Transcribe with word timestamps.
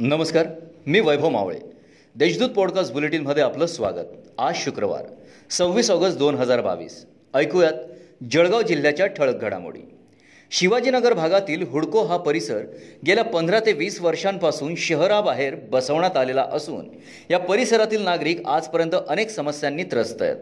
नमस्कार 0.00 0.46
मी 0.86 1.00
वैभव 1.00 1.28
मावळे. 1.28 1.58
देशदूत 2.14 2.48
पॉडकास्ट 2.48 2.92
बुलेटिनमध्ये 2.92 3.42
आपलं 3.42 3.66
स्वागत. 3.66 4.06
आज 4.38 4.54
शुक्रवार 4.56 5.04
सव्वीस 5.50 5.90
ऑगस्ट 5.90 6.18
दोन 6.18 6.34
हजार 6.34 6.60
बावीस. 6.60 7.06
ऐकूयात 7.34 7.72
जळगाव 8.30 8.62
जिल्ह्याच्या 8.62 9.06
ठळक 9.06 9.40
घडामोडी. 9.40 9.80
शिवाजीनगर 10.50 11.12
भागातील 11.12 11.62
हुडको 11.62 12.04
हा 12.04 12.16
परिसर 12.16 12.58
गेल्या 13.06 13.24
पंधरा 13.24 13.60
ते 13.60 13.72
वीस 13.72 14.00
वर्षांपासून 14.00 14.74
शहराबाहेर 14.74 15.54
बसवण्यात 15.54 16.16
आलेला 16.16 16.42
असून 16.52 16.88
या 17.30 17.38
परिसरातील 17.38 18.02
नागरिक 18.02 18.46
आजपर्यंत 18.46 18.94
अनेक 19.08 19.30
समस्यांनी 19.30 19.82
त्रस्त 19.82 20.22
आहेत. 20.22 20.36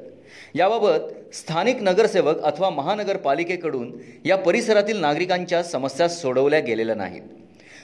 याबाबत 0.55 1.35
स्थानिक 1.35 1.77
नगरसेवक 1.81 2.43
अथवा 2.43 2.71
महानगरपालिकेकडून 2.71 3.93
या 4.25 4.37
परिसरातील 4.37 4.97
नागरिकांच्या 4.97 5.63
समस्या 5.63 6.09
सोडवल्या 6.09 6.61
गेलेल्या 6.61 6.95
नाहीत. 6.95 7.23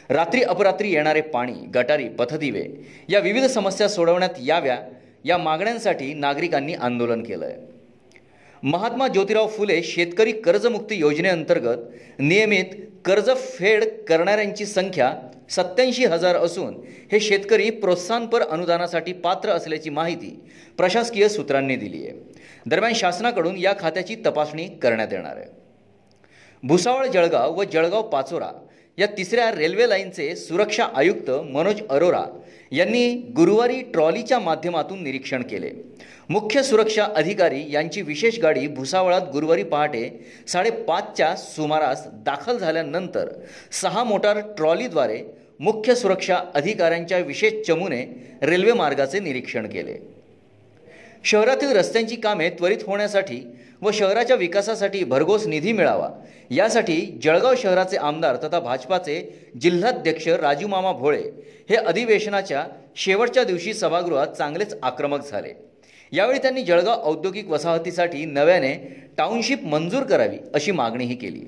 रात्री 0.09 0.43
अपरात्री 0.43 0.93
येणारे 0.93 1.21
पाणी 1.21 1.53
गटारी 1.53 2.09
पथदिवे 2.09 2.65
या 3.09 3.21
विविध 3.21 3.45
समस्या 3.45 3.89
सोडवण्यात 3.89 4.31
याव्या 4.45 4.79
या 5.25 5.39
मागण्यांसाठी 5.39 6.15
नागरिकांनी 6.15 6.75
आंदोलन 6.75 7.23
केलं 7.23 7.45
आहे 7.45 7.57
महात्मा 8.63 9.09
ज्योतिराव 9.09 9.49
फुले 9.49 9.83
शेतकरी 9.83 10.33
कर्जमुक्ती 10.33 10.97
योजनेअंतर्गत 10.97 11.77
नियमित 12.19 12.65
कर्जफेड 13.05 13.85
करणाऱ्यांची 14.09 14.67
संख्या 14.67 15.13
सत्याऐंशी 15.51 16.05
हजार 16.05 16.37
असून 16.37 16.75
हे 17.13 17.21
शेतकरी 17.21 17.71
प्रोत्साहनपर 17.71 18.43
अनुदानासाठी 18.43 19.13
पात्र 19.13 19.51
असल्याची 19.51 19.91
माहिती 19.91 20.41
प्रशासकीय 20.77 21.29
सूत्रांनी 21.29 21.77
दिली 21.77 22.07
आहे. 22.07 22.19
दरम्यान 22.67 22.93
शासनाकडून 22.93 23.57
या 23.57 23.73
खात्याची 23.81 24.17
तपासणी 24.27 24.67
करण्यात 24.69 25.09
येणार 25.13 25.37
आहे. 25.37 25.47
भुसावळ 26.63 27.07
जळगाव 27.07 27.59
व 27.59 27.65
जळगाव 27.65 28.03
पाचोरा 28.03 28.51
या 28.99 29.07
तिसऱ्या 29.07 29.51
रेल्वे 29.51 29.89
लाईनचे 29.89 30.35
सुरक्षा 30.37 30.87
आयुक्त 30.95 31.31
मनोज 31.31 31.81
अरोरा 31.91 32.25
यांनी 32.73 33.13
गुरुवारी 33.37 33.81
ट्रॉलीच्या 33.83 34.39
माध्यमातून 34.39 35.03
निरीक्षण 35.03 35.43
केले. 35.43 35.71
मुख्य 36.29 36.63
सुरक्षा 36.63 37.05
अधिकारी 37.17 37.65
यांची 37.71 38.03
विशेष 38.03 38.39
गाडी 38.41 38.67
भुसावळात 38.67 39.21
गुरुवारी 39.33 39.63
पहाटे 39.63 40.09
साडेपाचच्या 40.49 41.35
सुमारास 41.37 42.07
दाखल 42.25 42.59
झाल्यानंतर 42.59 43.29
सहा 43.73 44.05
मोटार 44.05 44.41
ट्रॉलीद्वारे 44.57 45.23
मुख्य 45.61 45.95
सुरक्षा 45.95 46.39
अधिकाऱ्यांच्या 46.55 47.19
विशेष 47.19 47.67
चमूने 47.67 48.05
रेल्वे 48.43 48.73
मार्गाचे 48.73 49.21
निरीक्षण 49.21 49.67
केले. 49.67 49.97
शहरातील 51.25 51.69
रस्त्यांची 51.69 52.17
कामे 52.17 52.49
त्वरित 52.51 52.79
होण्यासाठी 52.87 53.41
व 53.83 53.91
शहराच्या 53.91 54.37
विकासासाठी 54.37 55.05
भरघोस 55.05 55.47
निधी 55.47 55.73
मिळावा. 55.73 56.09
यासाठी 56.51 57.19
जळगाव 57.23 57.55
शहराचे 57.59 57.97
आमदार 57.97 58.37
तथा 58.37 58.61
भाजपाचे 58.61 59.51
जिल्हाध्यक्ष 59.61 60.29
राजूमामा 60.29 60.93
भोळे 60.93 61.23
हे 61.71 61.77
अधिवेशनाच्या 61.77 62.65
शेवटच्या 62.97 63.45
दिवशी 63.45 63.75
सभागृहात 63.75 64.27
चांगलेच 64.27 64.75
आक्रमक 64.83 65.31
झाले. 65.31 65.53
यावेळी 66.13 66.39
त्यांनी 66.39 66.63
जळगाव 66.63 67.03
औद्योगिक 67.03 67.49
वसाहतीसाठी 67.49 68.25
नव्याने 68.25 68.75
टाउनशिप 69.19 69.65
मंजूर 69.65 70.03
करावी 70.03 70.37
अशी 70.55 70.71
मागणीही 70.71 71.15
केली. 71.15 71.45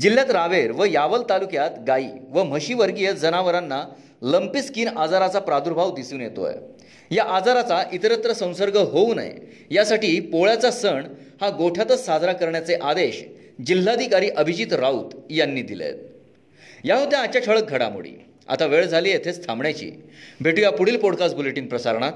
जिल्ह्यात 0.00 0.30
रावेर 0.30 0.72
व 0.72 0.84
यावल 0.84 1.22
तालुक्यात 1.30 1.70
गायी 1.86 2.08
व 2.30 2.42
म्हशीवर्गीय 2.42 3.12
जनावरांना 3.12 3.84
लंपी 4.22 4.62
स्किन 4.62 4.88
आजाराचा 4.88 5.38
प्रादुर्भाव 5.38 5.94
दिसून 5.94 6.20
येतोय. 6.20 6.52
या 7.10 7.24
आजाराचा 7.24 7.82
इतरत्र 7.92 8.32
संसर्ग 8.32 8.76
होऊ 8.76 9.14
नये. 9.14 9.32
यासाठी 9.70 10.20
पोळ्याचा 10.20 10.70
सण 10.70 11.06
हा 11.40 11.48
गोठ्यातच 11.48 12.06
साजरा 12.06 12.32
करण्याचे 12.32 12.74
आदेश 12.74 13.24
जिल्हाधिकारी 13.66 14.28
अभिजित 14.28 14.72
राऊत 14.72 15.12
यांनी 15.30 15.62
दिले. 15.62 15.84
आहेत 15.84 15.98
या 16.84 16.96
होत्या 16.96 17.18
आजच्या 17.18 17.42
ठळक 17.42 17.70
घडामोडी. 17.70 18.10
आता 18.48 18.66
वेळ 18.66 18.86
झाली 18.86 19.10
येथेच 19.10 19.46
थांबण्याची. 19.46 19.92
भेटूया 20.40 20.70
पुढील 20.70 20.96
पॉडकास्ट 20.96 21.36
बुलेटिन 21.36 21.66
प्रसारणात. 21.66 22.12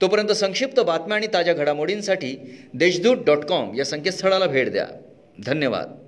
तोपर्यंत 0.00 0.28
संक्षिप्त 0.28 0.80
बातम्या 0.80 1.16
आणि 1.16 1.26
ताज्या 1.26 1.54
घडामोडींसाठी 1.54 2.58
देशदूत 2.74 3.16
डॉट 3.16 3.38
कॉम 3.38 3.74
या 3.74 3.84
संकेतस्थळाला 3.84 4.46
भेट 4.46 4.70
द्या. 4.70 4.86
धन्यवाद. 5.46 6.03